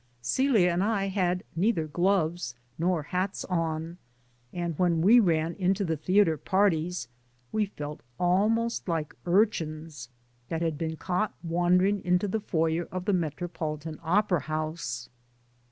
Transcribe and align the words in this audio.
Celia 0.23 0.71
and 0.71 0.83
I 0.83 1.09
had 1.09 1.43
neither 1.55 1.85
gloves 1.85 2.55
nor 2.79 3.03
hats 3.03 3.45
on, 3.45 3.99
and 4.51 4.73
when 4.79 5.01
we 5.03 5.19
ran 5.19 5.53
into 5.53 5.85
the 5.85 5.95
theater 5.95 6.37
parties, 6.37 7.07
we 7.51 7.67
felt 7.67 8.01
al 8.19 8.49
most 8.49 8.89
like 8.89 9.13
urchins 9.27 10.09
that 10.49 10.63
had 10.63 10.75
been 10.75 10.97
caught 10.97 11.35
wander 11.43 11.85
ing 11.85 12.03
into 12.03 12.27
the 12.27 12.39
foyer 12.39 12.87
of 12.91 13.05
the 13.05 13.13
Metropolitan 13.13 13.99
Opera 14.01 14.39
House. 14.39 15.07